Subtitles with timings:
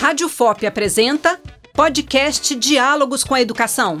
[0.00, 1.40] Rádio FOP apresenta
[1.74, 4.00] podcast Diálogos com a Educação.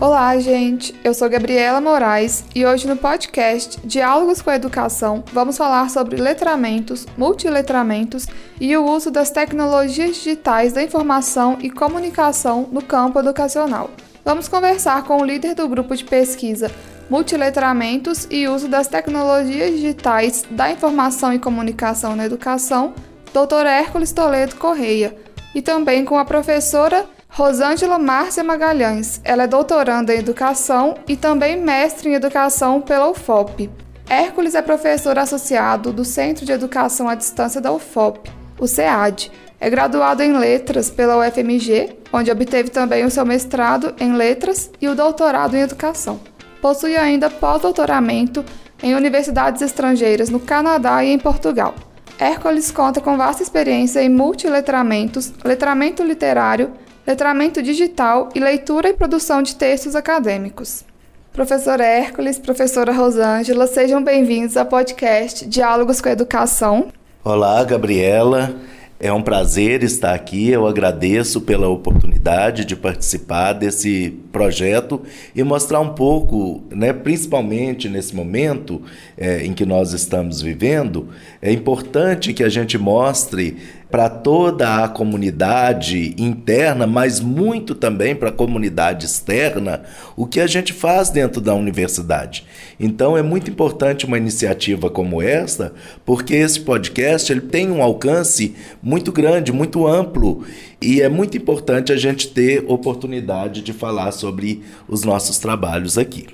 [0.00, 0.92] Olá, gente.
[1.04, 6.16] Eu sou Gabriela Moraes e hoje no podcast Diálogos com a Educação vamos falar sobre
[6.16, 8.26] letramentos, multiletramentos
[8.60, 13.90] e o uso das tecnologias digitais da informação e comunicação no campo educacional.
[14.24, 16.68] Vamos conversar com o líder do grupo de pesquisa
[17.10, 22.94] Multiletramentos e uso das tecnologias digitais da informação e comunicação na educação,
[23.32, 23.66] Dr.
[23.66, 25.16] Hércules Toledo Correia,
[25.54, 29.20] e também com a professora Rosângela Márcia Magalhães.
[29.24, 33.70] Ela é doutoranda em educação e também mestre em educação pela UFOP.
[34.08, 39.30] Hércules é professor associado do Centro de Educação à Distância da UFOP, o CEAD.
[39.60, 44.88] É graduado em letras pela UFMG, onde obteve também o seu mestrado em letras e
[44.88, 46.18] o doutorado em educação.
[46.60, 48.44] Possui ainda pós-doutoramento
[48.82, 51.74] em universidades estrangeiras no Canadá e em Portugal.
[52.20, 56.70] Hércules conta com vasta experiência em multiletramentos, letramento literário,
[57.06, 60.84] letramento digital e leitura e produção de textos acadêmicos.
[61.32, 66.88] Professora Hércules, professora Rosângela, sejam bem-vindos ao podcast Diálogos com a Educação.
[67.24, 68.54] Olá, Gabriela.
[69.02, 70.50] É um prazer estar aqui.
[70.50, 75.02] Eu agradeço pela oportunidade de participar desse projeto
[75.34, 78.82] e mostrar um pouco, né, principalmente nesse momento
[79.16, 81.08] é, em que nós estamos vivendo,
[81.42, 83.56] é importante que a gente mostre
[83.90, 89.82] para toda a comunidade interna, mas muito também para a comunidade externa,
[90.16, 92.46] o que a gente faz dentro da universidade.
[92.78, 95.72] Então é muito importante uma iniciativa como esta,
[96.04, 100.44] porque esse podcast ele tem um alcance muito grande, muito amplo,
[100.80, 106.28] e é muito importante a gente ter oportunidade de falar sobre os nossos trabalhos aqui.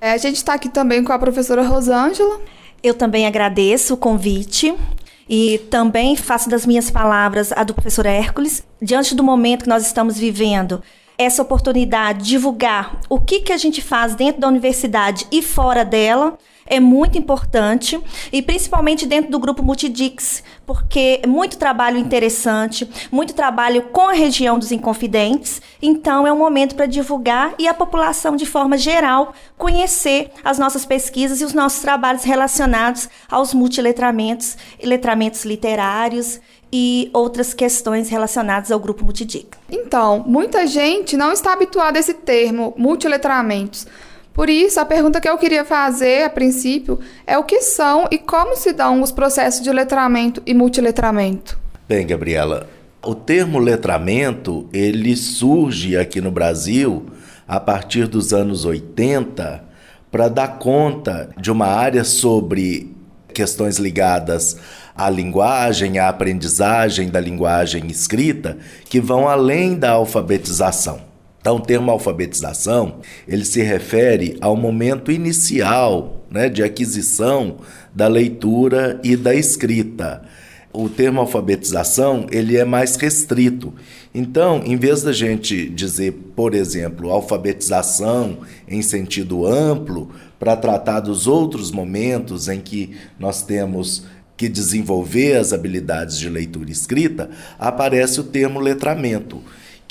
[0.00, 2.40] É, a gente está aqui também com a professora Rosângela.
[2.82, 4.74] Eu também agradeço o convite.
[5.28, 9.86] E também faço das minhas palavras a do professor Hércules, diante do momento que nós
[9.86, 10.82] estamos vivendo,
[11.16, 15.84] essa oportunidade de divulgar o que, que a gente faz dentro da universidade e fora
[15.84, 16.36] dela,
[16.72, 18.00] é muito importante
[18.32, 24.14] e principalmente dentro do grupo Multidix, porque é muito trabalho interessante, muito trabalho com a
[24.14, 25.60] região dos Inconfidentes.
[25.82, 30.86] Então é um momento para divulgar e a população de forma geral conhecer as nossas
[30.86, 36.40] pesquisas e os nossos trabalhos relacionados aos multiletramentos, letramentos literários
[36.72, 39.58] e outras questões relacionadas ao grupo Multidix.
[39.70, 43.86] Então, muita gente não está habituada a esse termo multiletramentos.
[44.32, 48.16] Por isso, a pergunta que eu queria fazer a princípio é o que são e
[48.16, 51.58] como se dão os processos de letramento e multiletramento.
[51.86, 52.66] Bem, Gabriela,
[53.04, 57.06] o termo letramento, ele surge aqui no Brasil
[57.46, 59.64] a partir dos anos 80
[60.10, 62.94] para dar conta de uma área sobre
[63.34, 64.56] questões ligadas
[64.94, 71.11] à linguagem, à aprendizagem da linguagem escrita, que vão além da alfabetização.
[71.42, 77.56] Então, o termo alfabetização, ele se refere ao momento inicial né, de aquisição
[77.92, 80.22] da leitura e da escrita.
[80.72, 83.74] O termo alfabetização, ele é mais restrito.
[84.14, 88.38] Então, em vez da gente dizer, por exemplo, alfabetização
[88.68, 94.04] em sentido amplo, para tratar dos outros momentos em que nós temos
[94.36, 99.42] que desenvolver as habilidades de leitura e escrita, aparece o termo letramento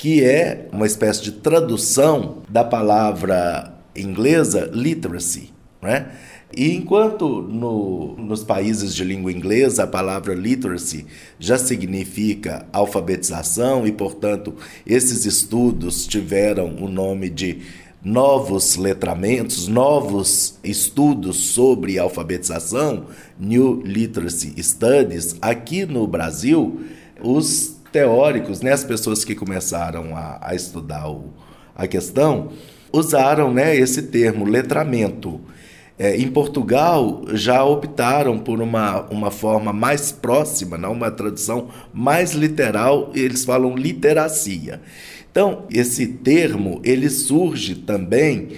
[0.02, 6.10] que é uma espécie de tradução da palavra inglesa literacy, né?
[6.52, 11.06] E enquanto no, nos países de língua inglesa a palavra literacy
[11.38, 17.60] já significa alfabetização e, portanto, esses estudos tiveram o nome de
[18.02, 23.04] novos letramentos, novos estudos sobre alfabetização,
[23.38, 26.80] New Literacy Studies, aqui no Brasil,
[27.22, 31.32] os teóricos, né, as pessoas que começaram a, a estudar o,
[31.76, 32.50] a questão,
[32.92, 35.40] usaram né, esse termo, letramento.
[35.98, 42.32] É, em Portugal, já optaram por uma, uma forma mais próxima, não, uma tradução mais
[42.32, 44.80] literal, eles falam literacia.
[45.30, 48.48] Então, esse termo ele surge também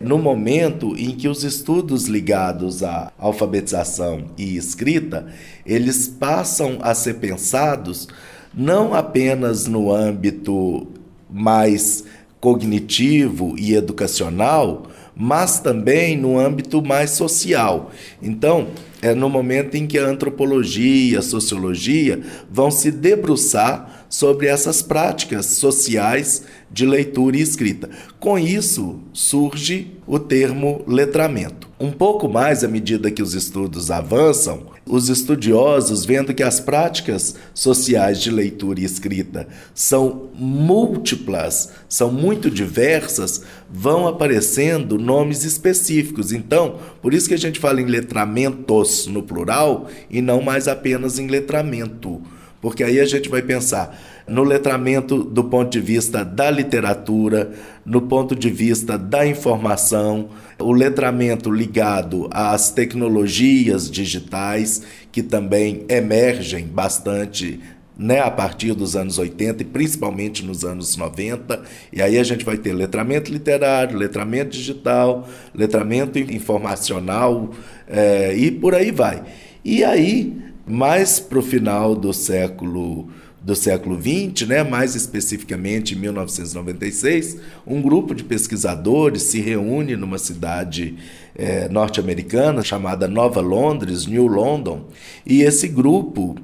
[0.00, 5.26] no momento em que os estudos ligados à alfabetização e escrita,
[5.64, 8.08] eles passam a ser pensados
[8.56, 10.86] não apenas no âmbito
[11.30, 12.04] mais
[12.40, 14.84] cognitivo e educacional,
[15.16, 17.90] mas também no âmbito mais social.
[18.22, 18.68] Então,
[19.00, 22.20] é no momento em que a antropologia, a sociologia
[22.50, 27.90] vão se debruçar sobre essas práticas sociais de leitura e escrita.
[28.18, 31.68] Com isso, surge o termo letramento.
[31.84, 37.34] Um pouco mais à medida que os estudos avançam, os estudiosos, vendo que as práticas
[37.52, 46.32] sociais de leitura e escrita são múltiplas, são muito diversas, vão aparecendo nomes específicos.
[46.32, 51.18] Então, por isso que a gente fala em letramentos no plural e não mais apenas
[51.18, 52.22] em letramento.
[52.62, 53.94] Porque aí a gente vai pensar
[54.26, 57.52] no letramento do ponto de vista da literatura,
[57.84, 64.82] no ponto de vista da informação, o letramento ligado às tecnologias digitais,
[65.12, 67.60] que também emergem bastante
[67.96, 71.62] né, a partir dos anos 80 e principalmente nos anos 90.
[71.92, 77.50] E aí a gente vai ter letramento literário, letramento digital, letramento informacional
[77.86, 79.22] é, e por aí vai.
[79.64, 80.36] E aí,
[80.66, 83.08] mais para o final do século
[83.44, 87.36] do século XX, né, mais especificamente em 1996,
[87.66, 90.96] um grupo de pesquisadores se reúne numa cidade
[91.36, 94.86] é, norte-americana chamada Nova Londres, New London,
[95.26, 96.36] e esse grupo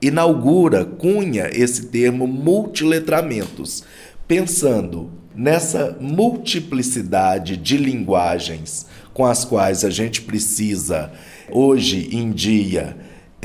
[0.00, 3.84] inaugura, cunha esse termo multiletramentos,
[4.26, 11.12] pensando nessa multiplicidade de linguagens com as quais a gente precisa
[11.50, 12.96] hoje em dia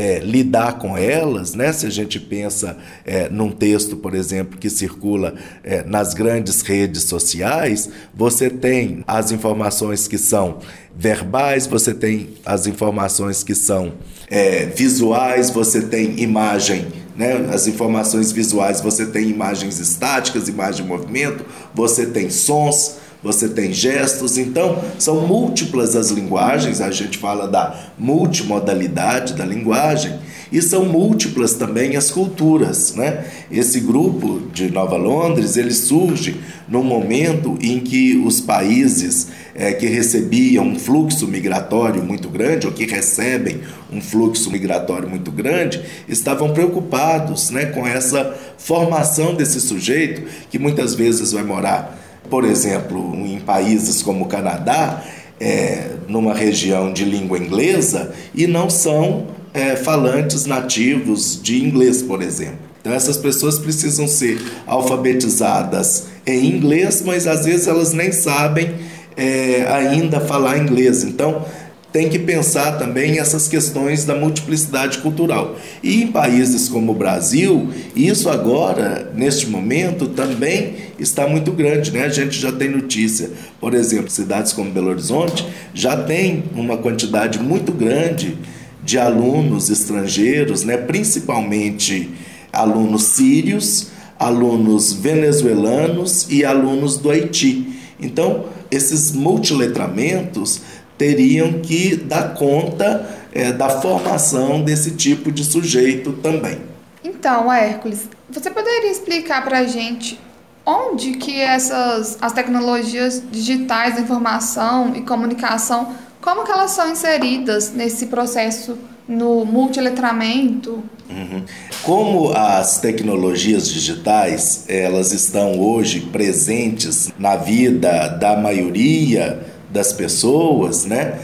[0.02, 1.72] é, lidar com elas, né?
[1.72, 2.76] se a gente pensa
[3.06, 9.32] é, num texto, por exemplo, que circula é, nas grandes redes sociais, você tem as
[9.32, 10.58] informações que são
[10.98, 13.94] verbais, você tem as informações que são
[14.28, 17.48] é, visuais, você tem imagem, né?
[17.54, 21.46] as informações visuais, você tem imagens estáticas, imagem de movimento,
[21.76, 27.92] você tem sons você tem gestos, então são múltiplas as linguagens, a gente fala da
[27.98, 30.20] multimodalidade da linguagem,
[30.52, 33.26] e são múltiplas também as culturas, né?
[33.50, 36.36] Esse grupo de Nova Londres, ele surge
[36.68, 42.74] num momento em que os países é, que recebiam um fluxo migratório muito grande, ou
[42.74, 50.24] que recebem um fluxo migratório muito grande, estavam preocupados né, com essa formação desse sujeito,
[50.50, 52.01] que muitas vezes vai morar
[52.32, 55.04] por exemplo, em países como o Canadá,
[55.38, 62.22] é, numa região de língua inglesa, e não são é, falantes nativos de inglês, por
[62.22, 62.72] exemplo.
[62.80, 68.76] Então, essas pessoas precisam ser alfabetizadas em inglês, mas às vezes elas nem sabem
[69.18, 71.04] é, ainda falar inglês.
[71.04, 71.46] Então,
[71.92, 75.58] tem que pensar também essas questões da multiplicidade cultural.
[75.84, 81.92] E em países como o Brasil, isso agora, neste momento, também está muito grande.
[81.92, 82.06] Né?
[82.06, 87.40] A gente já tem notícia, por exemplo, cidades como Belo Horizonte já tem uma quantidade
[87.40, 88.38] muito grande
[88.84, 90.78] de alunos estrangeiros, né?
[90.78, 92.10] principalmente
[92.54, 93.88] alunos sírios,
[94.18, 97.80] alunos venezuelanos e alunos do Haiti.
[98.00, 100.62] Então, esses multiletramentos
[100.98, 106.60] teriam que dar conta é, da formação desse tipo de sujeito também.
[107.04, 110.20] Então, Hércules, você poderia explicar para a gente
[110.66, 117.72] onde que essas as tecnologias digitais da informação e comunicação, como que elas são inseridas
[117.74, 118.78] nesse processo
[119.08, 120.84] no multiletramento?
[121.10, 121.44] Uhum.
[121.84, 131.20] Como as tecnologias digitais elas estão hoje presentes na vida da maioria das pessoas, né?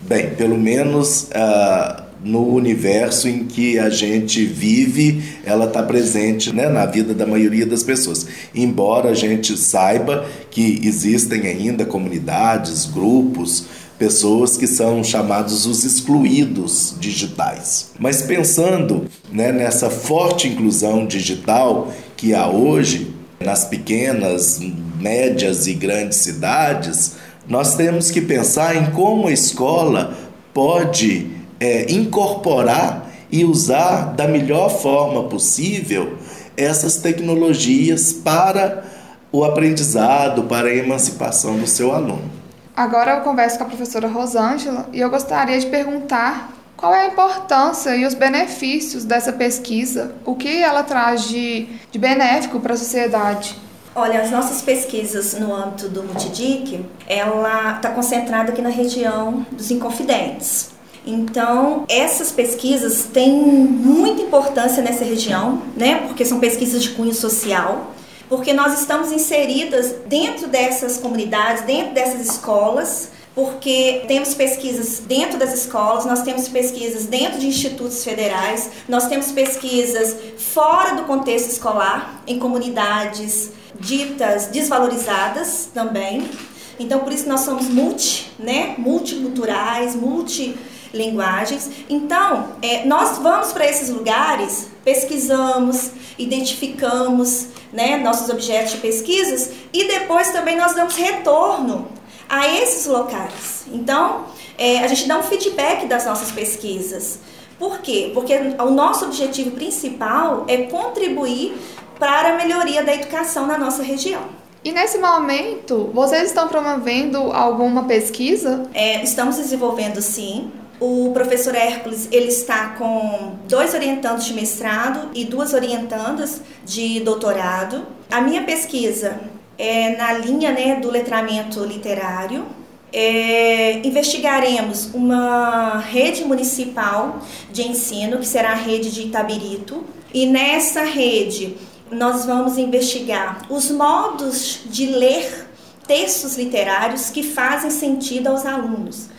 [0.00, 6.68] Bem, pelo menos uh, no universo em que a gente vive, ela está presente né,
[6.68, 8.26] na vida da maioria das pessoas.
[8.54, 13.64] Embora a gente saiba que existem ainda comunidades, grupos,
[13.98, 17.90] pessoas que são chamados os excluídos digitais.
[17.98, 24.60] Mas pensando né, nessa forte inclusão digital que há hoje nas pequenas,
[24.98, 27.16] médias e grandes cidades,
[27.48, 30.16] nós temos que pensar em como a escola
[30.52, 36.16] pode é, incorporar e usar da melhor forma possível
[36.56, 38.82] essas tecnologias para
[39.30, 42.30] o aprendizado, para a emancipação do seu aluno.
[42.76, 47.06] Agora eu converso com a professora Rosângela e eu gostaria de perguntar qual é a
[47.08, 52.76] importância e os benefícios dessa pesquisa, o que ela traz de, de benéfico para a
[52.76, 53.54] sociedade.
[53.94, 59.70] Olha, as nossas pesquisas no âmbito do Multidic, ela está concentrada aqui na região dos
[59.70, 60.70] Inconfidentes.
[61.10, 66.06] Então, essas pesquisas têm muita importância nessa região, né?
[66.06, 67.92] Porque são pesquisas de cunho social,
[68.28, 75.52] porque nós estamos inseridas dentro dessas comunidades, dentro dessas escolas, porque temos pesquisas dentro das
[75.52, 82.22] escolas, nós temos pesquisas dentro de institutos federais, nós temos pesquisas fora do contexto escolar,
[82.24, 83.50] em comunidades
[83.80, 86.30] ditas desvalorizadas também.
[86.78, 88.74] Então, por isso nós somos multi, né?
[88.78, 90.56] multiculturais, multi
[90.92, 91.70] linguagens.
[91.88, 99.84] Então, é, nós vamos para esses lugares, pesquisamos, identificamos né, nossos objetos de pesquisas e
[99.86, 101.88] depois também nós damos retorno
[102.28, 103.64] a esses locais.
[103.72, 104.24] Então,
[104.56, 107.18] é, a gente dá um feedback das nossas pesquisas.
[107.58, 108.10] Por quê?
[108.14, 111.54] Porque o nosso objetivo principal é contribuir
[111.98, 114.22] para a melhoria da educação na nossa região.
[114.64, 118.64] E nesse momento, vocês estão promovendo alguma pesquisa?
[118.74, 120.50] É, estamos desenvolvendo sim.
[120.80, 127.86] O professor Hércules ele está com dois orientandos de mestrado e duas orientandas de doutorado.
[128.10, 129.20] A minha pesquisa
[129.58, 132.46] é na linha né, do letramento literário.
[132.90, 137.20] É, investigaremos uma rede municipal
[137.52, 139.84] de ensino, que será a rede de Itabirito,
[140.14, 141.58] e nessa rede
[141.90, 145.46] nós vamos investigar os modos de ler
[145.86, 149.10] textos literários que fazem sentido aos alunos.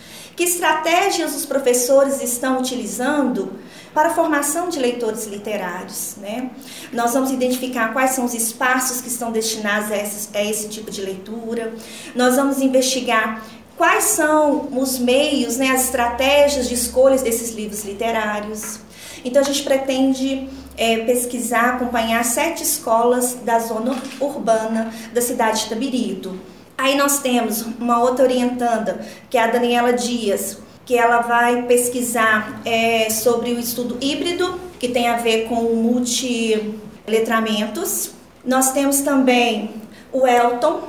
[0.42, 3.60] Que estratégias os professores estão utilizando
[3.94, 6.16] para a formação de leitores literários.
[6.18, 6.50] Né?
[6.92, 10.90] Nós vamos identificar quais são os espaços que estão destinados a esse, a esse tipo
[10.90, 11.76] de leitura.
[12.16, 13.46] Nós vamos investigar
[13.78, 18.80] quais são os meios, né, as estratégias de escolhas desses livros literários.
[19.24, 25.70] Então a gente pretende é, pesquisar, acompanhar sete escolas da zona urbana da cidade de
[25.70, 26.36] Tabirito.
[26.82, 32.60] Aí nós temos uma outra orientanda, que é a Daniela Dias, que ela vai pesquisar
[32.66, 38.14] é, sobre o estudo híbrido, que tem a ver com multiletramentos.
[38.44, 39.76] Nós temos também
[40.12, 40.82] o Elton,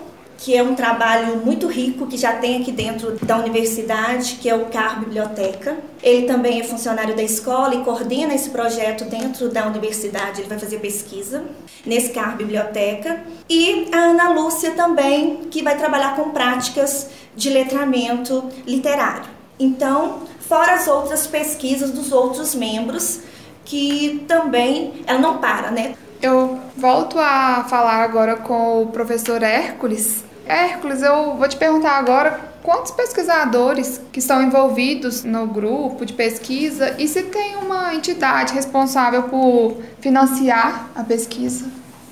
[0.42, 4.54] que é um trabalho muito rico que já tem aqui dentro da universidade, que é
[4.56, 5.76] o CAR Biblioteca.
[6.02, 10.40] Ele também é funcionário da escola e coordena esse projeto dentro da universidade.
[10.40, 11.44] Ele vai fazer pesquisa
[11.86, 13.20] nesse CAR Biblioteca.
[13.48, 19.30] E a Ana Lúcia também, que vai trabalhar com práticas de letramento literário.
[19.60, 23.20] Então, fora as outras pesquisas dos outros membros,
[23.64, 25.94] que também ela não para, né?
[26.20, 32.52] Eu volto a falar agora com o professor Hércules, Hércules, eu vou te perguntar agora
[32.62, 39.24] quantos pesquisadores que estão envolvidos no grupo de pesquisa e se tem uma entidade responsável
[39.24, 41.66] por financiar a pesquisa.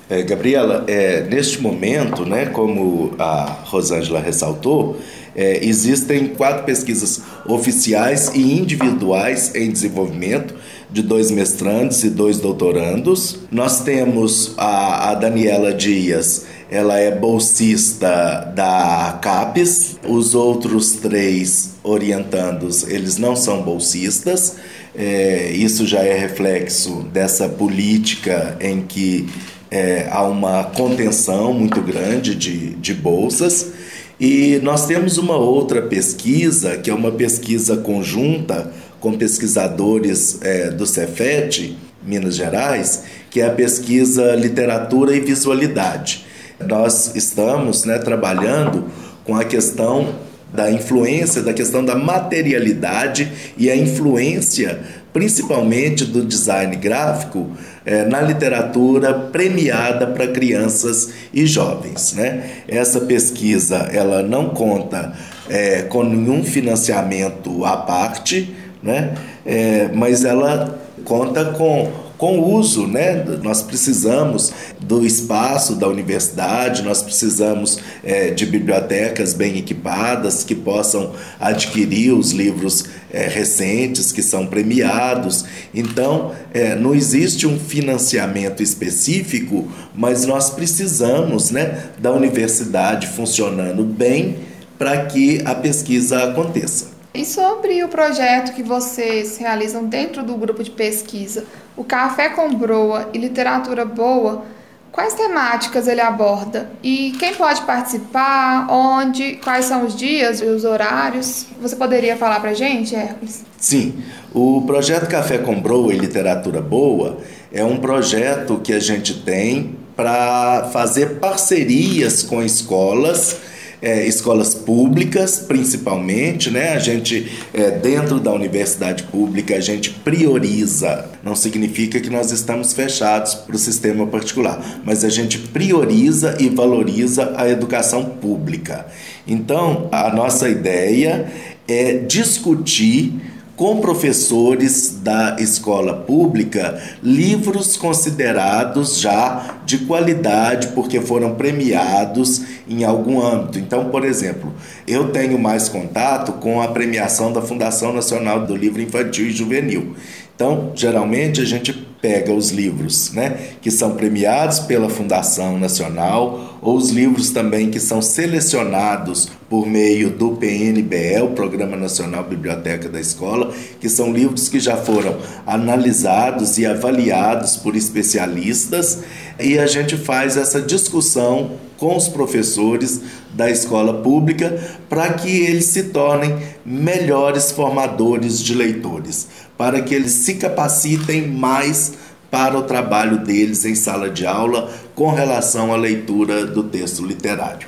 [0.09, 4.99] É, Gabriela, é, neste momento, né, como a Rosângela ressaltou,
[5.33, 10.53] é, existem quatro pesquisas oficiais e individuais em desenvolvimento
[10.89, 13.39] de dois mestrandos e dois doutorandos.
[13.49, 19.97] Nós temos a, a Daniela Dias, ela é bolsista da CAPES.
[20.07, 24.55] Os outros três orientandos, eles não são bolsistas.
[24.95, 29.27] É, isso já é reflexo dessa política em que
[29.69, 33.73] é, há uma contenção muito grande de, de bolsas.
[34.17, 40.85] E nós temos uma outra pesquisa, que é uma pesquisa conjunta com pesquisadores é, do
[40.85, 46.30] Cefet, Minas Gerais, que é a pesquisa Literatura e Visualidade.
[46.67, 48.85] Nós estamos né, trabalhando
[49.23, 50.15] com a questão
[50.53, 54.79] da influência, da questão da materialidade e a influência,
[55.13, 57.49] principalmente do design gráfico,
[57.85, 62.13] é, na literatura premiada para crianças e jovens.
[62.13, 62.43] Né?
[62.67, 65.13] Essa pesquisa ela não conta
[65.49, 69.13] é, com nenhum financiamento à parte, né?
[69.45, 71.91] É, mas ela conta com
[72.21, 73.15] com o uso, né?
[73.41, 81.13] Nós precisamos do espaço da universidade, nós precisamos é, de bibliotecas bem equipadas que possam
[81.39, 85.45] adquirir os livros é, recentes que são premiados.
[85.73, 94.37] Então, é, não existe um financiamento específico, mas nós precisamos, né, da universidade funcionando bem
[94.77, 96.90] para que a pesquisa aconteça.
[97.13, 101.43] E sobre o projeto que vocês realizam dentro do grupo de pesquisa,
[101.75, 104.45] o Café com Broa e Literatura Boa,
[104.93, 106.71] quais temáticas ele aborda?
[106.81, 108.65] E quem pode participar?
[108.71, 109.33] Onde?
[109.43, 111.47] Quais são os dias e os horários?
[111.61, 113.43] Você poderia falar para gente, Hércules?
[113.57, 114.01] Sim,
[114.33, 117.17] o projeto Café com Broa e Literatura Boa
[117.51, 123.50] é um projeto que a gente tem para fazer parcerias com escolas
[123.81, 126.73] é, escolas públicas, principalmente, né?
[126.73, 131.09] A gente, é, dentro da universidade pública, a gente prioriza.
[131.23, 136.49] Não significa que nós estamos fechados para o sistema particular, mas a gente prioriza e
[136.49, 138.85] valoriza a educação pública.
[139.27, 141.31] Então, a nossa ideia
[141.67, 143.13] é discutir
[143.61, 153.21] com professores da escola pública livros considerados já de qualidade porque foram premiados em algum
[153.23, 153.59] âmbito.
[153.59, 154.51] Então, por exemplo,
[154.87, 159.95] eu tenho mais contato com a premiação da Fundação Nacional do Livro Infantil e Juvenil.
[160.35, 166.75] Então, geralmente a gente pega os livros, né, que são premiados pela Fundação Nacional ou
[166.75, 173.53] os livros também que são selecionados por meio do PNBE, Programa Nacional Biblioteca da Escola,
[173.79, 178.99] que são livros que já foram analisados e avaliados por especialistas,
[179.39, 183.01] e a gente faz essa discussão com os professores
[183.33, 190.11] da escola pública para que eles se tornem melhores formadores de leitores, para que eles
[190.11, 191.93] se capacitem mais
[192.29, 197.67] para o trabalho deles em sala de aula com relação à leitura do texto literário.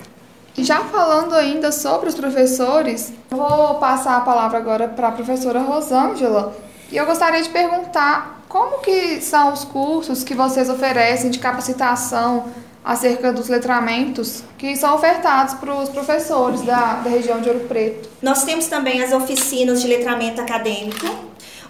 [0.55, 6.55] Já falando ainda sobre os professores, vou passar a palavra agora para a professora Rosângela
[6.91, 12.51] e eu gostaria de perguntar como que são os cursos que vocês oferecem de capacitação
[12.85, 18.07] acerca dos letramentos que são ofertados para os professores da, da região de Ouro Preto.
[18.21, 21.07] Nós temos também as oficinas de letramento acadêmico,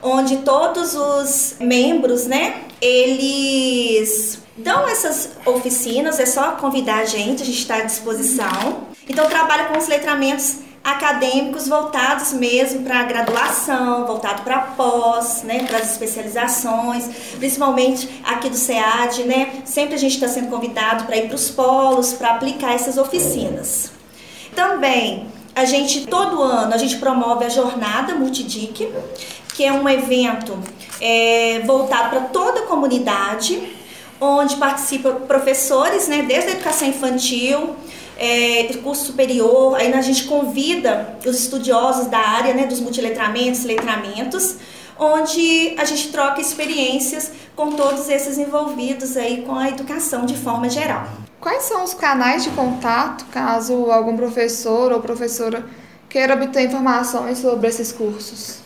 [0.01, 7.45] onde todos os membros, né, eles dão essas oficinas, é só convidar a gente, a
[7.45, 8.87] gente está à disposição.
[9.07, 15.63] Então, trabalha com os letramentos acadêmicos voltados mesmo para a graduação, voltado para pós, né,
[15.63, 21.15] para as especializações, principalmente aqui do SEAD, né, sempre a gente está sendo convidado para
[21.15, 23.91] ir para os polos, para aplicar essas oficinas.
[24.53, 28.91] Também, a gente, todo ano, a gente promove a jornada Multidic,
[29.55, 30.59] que é um evento
[30.99, 33.71] é, voltado para toda a comunidade,
[34.19, 37.75] onde participam professores, né, desde a educação infantil,
[38.23, 44.55] é, curso superior, aí a gente convida os estudiosos da área né, dos multiletramentos, letramentos,
[44.97, 50.69] onde a gente troca experiências com todos esses envolvidos aí com a educação de forma
[50.69, 51.05] geral.
[51.41, 55.65] Quais são os canais de contato caso algum professor ou professora
[56.07, 58.59] queira obter informações sobre esses cursos?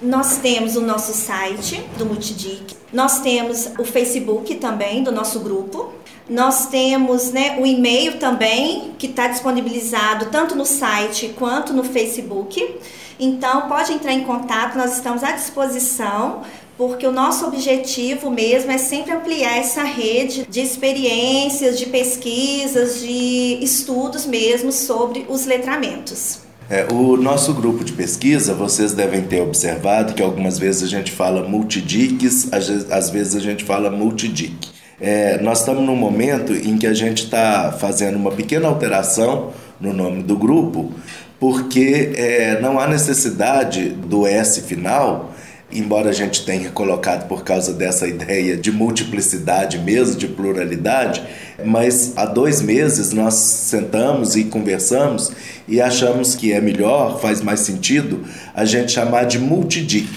[0.00, 5.92] Nós temos o nosso site do Multidic, nós temos o Facebook também do nosso grupo,
[6.30, 12.76] nós temos né, o e-mail também, que está disponibilizado tanto no site quanto no Facebook.
[13.18, 16.42] Então, pode entrar em contato, nós estamos à disposição,
[16.78, 23.58] porque o nosso objetivo mesmo é sempre ampliar essa rede de experiências, de pesquisas, de
[23.60, 26.38] estudos mesmo sobre os letramentos.
[26.70, 31.10] É, o nosso grupo de pesquisa, vocês devem ter observado que algumas vezes a gente
[31.10, 34.79] fala multidics, às vezes a gente fala multidic.
[35.00, 39.94] É, nós estamos num momento em que a gente está fazendo uma pequena alteração no
[39.94, 40.92] nome do grupo,
[41.38, 45.32] porque é, não há necessidade do S final,
[45.72, 51.22] embora a gente tenha colocado por causa dessa ideia de multiplicidade mesmo, de pluralidade,
[51.64, 55.32] mas há dois meses nós sentamos e conversamos
[55.66, 58.22] e achamos que é melhor, faz mais sentido,
[58.54, 60.10] a gente chamar de multidic,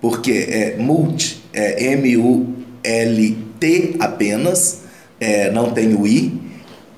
[0.00, 4.82] porque é multi, é M-U-L T apenas,
[5.18, 6.32] é, não tem o I,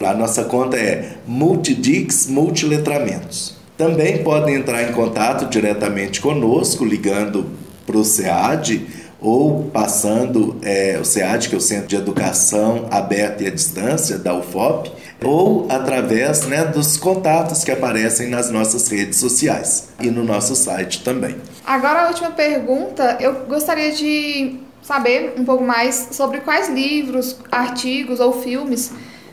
[0.00, 3.56] A nossa conta é Multidix Multiletramentos.
[3.76, 7.46] Também podem entrar em contato diretamente conosco, ligando
[7.86, 8.86] para o SEAD
[9.20, 14.18] ou passando é, o SEAD, que é o Centro de Educação Aberta e à Distância
[14.18, 14.90] da UFOP,
[15.22, 21.04] ou através né, dos contatos que aparecem nas nossas redes sociais e no nosso site
[21.04, 21.36] também.
[21.64, 28.20] Agora a última pergunta, eu gostaria de saber um pouco mais sobre quais livros, artigos
[28.20, 28.92] ou filmes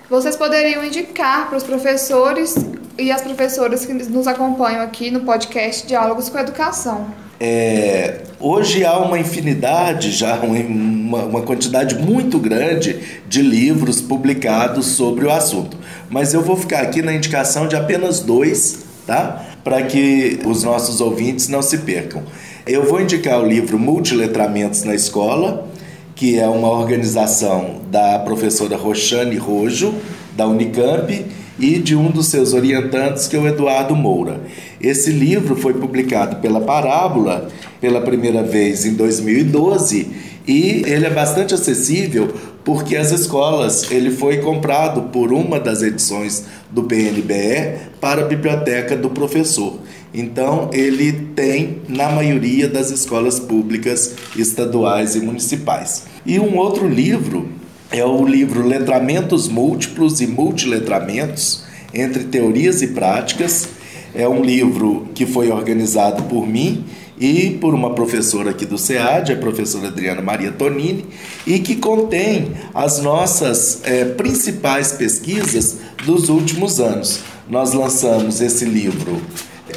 [0.10, 2.56] vocês poderiam indicar para os professores
[2.98, 7.08] e as professoras que nos acompanham aqui no podcast Diálogos com Educação.
[7.40, 15.26] É, hoje há uma infinidade, já uma, uma quantidade muito grande de livros publicados sobre
[15.26, 15.78] o assunto.
[16.10, 19.46] Mas eu vou ficar aqui na indicação de apenas dois, tá?
[19.64, 22.24] Para que os nossos ouvintes não se percam.
[22.66, 25.68] Eu vou indicar o livro Multiletramentos na Escola,
[26.16, 29.94] que é uma organização da professora Roxane Rojo,
[30.36, 31.26] da Unicamp,
[31.60, 34.40] e de um dos seus orientantes, que é o Eduardo Moura.
[34.80, 37.50] Esse livro foi publicado pela Parábola
[37.82, 40.08] pela primeira vez em 2012
[40.48, 42.34] e ele é bastante acessível
[42.70, 48.96] porque as escolas, ele foi comprado por uma das edições do BNBE para a biblioteca
[48.96, 49.80] do professor.
[50.14, 56.04] Então, ele tem na maioria das escolas públicas estaduais e municipais.
[56.24, 57.50] E um outro livro
[57.92, 63.68] é o livro Letramentos Múltiplos e Multiletramentos entre Teorias e Práticas.
[64.14, 66.86] É um livro que foi organizado por mim
[67.20, 71.06] e por uma professora aqui do SEAD, a professora Adriana Maria Tonini,
[71.46, 77.20] e que contém as nossas é, principais pesquisas dos últimos anos.
[77.50, 79.22] Nós lançamos esse livro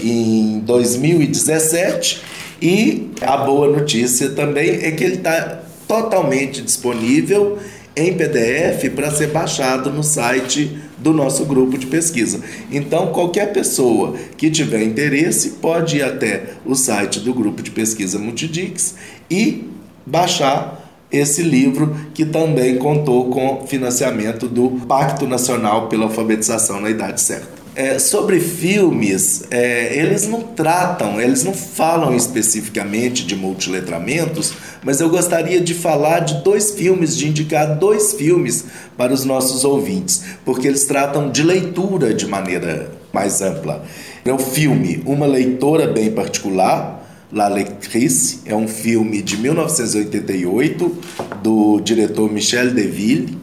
[0.01, 2.23] em 2017
[2.61, 7.59] e a boa notícia também é que ele está totalmente disponível
[7.97, 12.41] em PDF para ser baixado no site do nosso grupo de pesquisa.
[12.71, 18.19] Então, qualquer pessoa que tiver interesse pode ir até o site do grupo de pesquisa
[18.19, 18.95] Multidix
[19.31, 19.69] e
[20.07, 27.21] baixar esse livro que também contou com financiamento do Pacto Nacional pela Alfabetização na Idade
[27.21, 27.62] Certa.
[27.75, 34.53] É, sobre filmes, é, eles não tratam, eles não falam especificamente de multiletramentos,
[34.85, 39.65] mas eu gostaria de falar de dois filmes, de indicar dois filmes para os nossos
[39.65, 43.83] ouvintes, porque eles tratam de leitura de maneira mais ampla.
[44.23, 50.99] É o filme Uma Leitora Bem Particular, La Lectrice, é um filme de 1988
[51.43, 53.41] do diretor Michel Deville,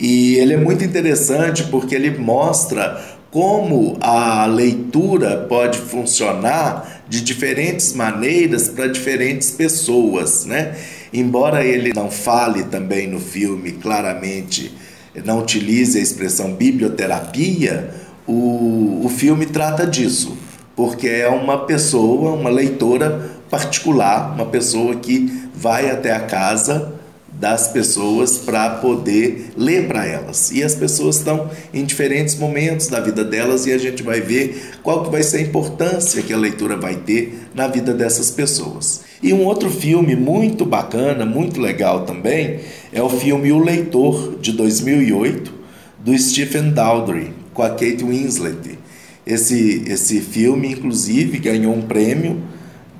[0.00, 7.92] e ele é muito interessante porque ele mostra como a leitura pode funcionar de diferentes
[7.92, 10.74] maneiras para diferentes pessoas, né?
[11.12, 14.74] Embora ele não fale também no filme claramente,
[15.22, 17.90] não utilize a expressão biblioterapia,
[18.26, 20.34] o, o filme trata disso,
[20.74, 26.95] porque é uma pessoa, uma leitora particular, uma pessoa que vai até a casa
[27.38, 30.50] das pessoas para poder ler para elas.
[30.50, 34.72] E as pessoas estão em diferentes momentos da vida delas e a gente vai ver
[34.82, 39.02] qual que vai ser a importância que a leitura vai ter na vida dessas pessoas.
[39.22, 42.60] E um outro filme muito bacana, muito legal também,
[42.92, 45.52] é o filme O Leitor de 2008
[45.98, 48.78] do Stephen Daldry com a Kate Winslet.
[49.26, 52.40] Esse esse filme inclusive ganhou um prêmio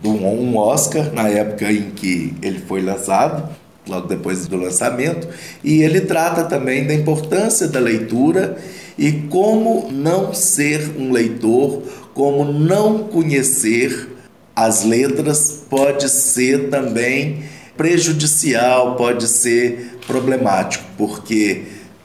[0.04, 3.48] um Oscar na época em que ele foi lançado
[3.88, 5.28] logo depois do lançamento,
[5.62, 8.56] e ele trata também da importância da leitura
[8.98, 11.82] e como não ser um leitor,
[12.14, 14.08] como não conhecer
[14.54, 17.42] as letras pode ser também
[17.76, 21.64] prejudicial, pode ser problemático, porque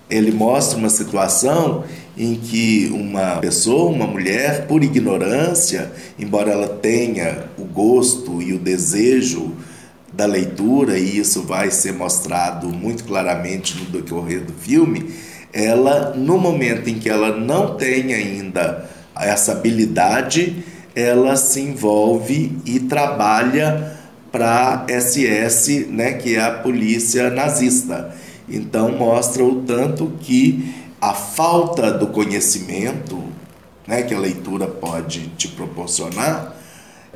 [0.10, 1.86] ele mostra uma situação
[2.18, 8.60] em que uma pessoa, uma mulher, por ignorância, embora ela tenha o gosto e o
[8.60, 9.54] desejo
[10.14, 15.14] da leitura, e isso vai ser mostrado muito claramente no decorrer do filme,
[15.54, 20.64] ela, no momento em que ela não tem ainda essa habilidade,
[20.96, 24.00] ela se envolve e trabalha
[24.32, 28.14] para SS, né, que é a polícia nazista.
[28.50, 33.22] Então mostra o tanto que a falta do conhecimento,
[33.88, 36.56] né, que a leitura pode te proporcionar,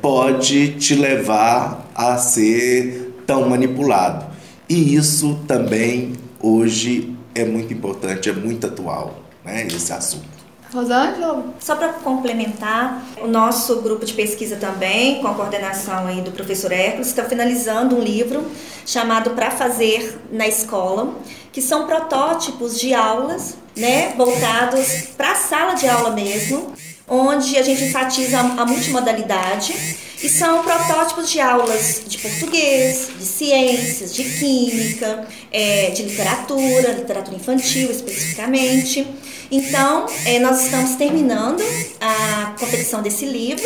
[0.00, 4.26] pode te levar a ser tão manipulado.
[4.68, 10.36] E isso também hoje é muito importante, é muito atual, né, esse assunto.
[10.72, 11.44] Rosângela?
[11.60, 16.72] Só para complementar, o nosso grupo de pesquisa também, com a coordenação aí do professor
[16.72, 18.44] Hércules, está finalizando um livro
[18.84, 21.14] chamado Para Fazer na Escola,
[21.52, 26.72] que são protótipos de aulas, né, voltados para a sala de aula mesmo,
[27.08, 29.74] onde a gente enfatiza a multimodalidade
[30.22, 37.36] e são protótipos de aulas de português, de ciências, de química, é, de literatura, literatura
[37.36, 39.06] infantil especificamente.
[39.50, 41.62] Então, é, nós estamos terminando
[42.00, 43.64] a confecção desse livro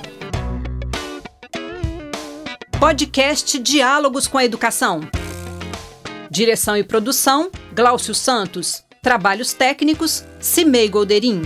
[2.79, 5.01] Podcast Diálogos com a Educação.
[6.29, 8.83] Direção e produção, Glaucio Santos.
[9.01, 11.41] Trabalhos técnicos, Cimei Golderim.